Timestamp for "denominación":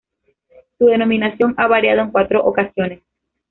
0.87-1.53